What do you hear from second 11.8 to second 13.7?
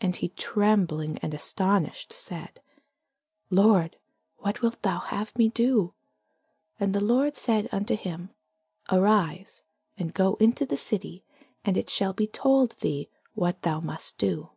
shall be told thee what